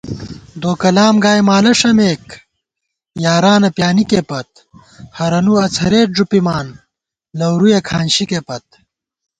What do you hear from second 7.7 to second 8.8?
کھانشِکےپت